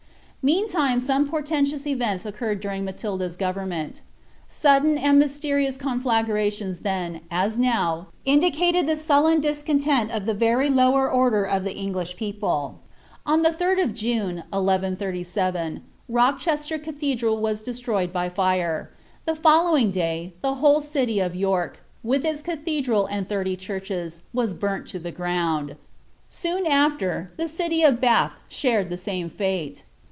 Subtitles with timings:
[0.43, 4.01] Meantime some portentous events occurred during Matilda's govern ment
[4.47, 11.07] Sudden and mysterious conflagrations then, as now, indicated the sullen discontent of the very lower
[11.07, 12.79] order of the English people.
[13.23, 18.89] On the dd of June, 1137, Rochester cathedral was destroyed by fire;
[19.25, 24.55] the following day, the whole city of Tork, with its cathedral and thirty churches, was
[24.55, 25.75] burnt to the ground;
[26.29, 29.75] soon afler, the city of Bath shared the same &te.